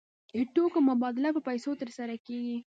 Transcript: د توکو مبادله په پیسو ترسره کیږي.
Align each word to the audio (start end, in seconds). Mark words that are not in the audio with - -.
د 0.35 0.37
توکو 0.55 0.79
مبادله 0.89 1.29
په 1.33 1.41
پیسو 1.49 1.71
ترسره 1.81 2.15
کیږي. 2.25 2.57